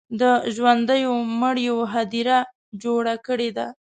د 0.19 0.21
ژوندو 0.55 1.09
مړیو 1.41 1.77
هدیره 1.93 2.37
جوړه 2.83 3.15
کړې 3.27 3.49
ده. 3.57 3.67